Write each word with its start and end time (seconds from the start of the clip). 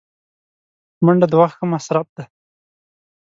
منډه 1.05 1.27
د 1.29 1.33
وخت 1.41 1.55
ښه 1.59 1.65
مصرف 1.73 2.07
دی 2.15 2.25